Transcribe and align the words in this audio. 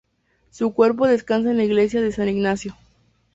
Su 0.49 0.73
cuerpo 0.73 1.05
descansa 1.05 1.51
en 1.51 1.57
la 1.57 1.63
Iglesia 1.63 2.01
de 2.01 2.11
San 2.11 2.27
Ignacio 2.27 2.75